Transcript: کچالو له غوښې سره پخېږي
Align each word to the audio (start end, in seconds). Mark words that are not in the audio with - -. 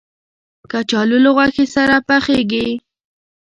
کچالو 0.71 1.17
له 1.25 1.29
غوښې 1.35 1.65
سره 1.75 1.95
پخېږي 2.07 2.67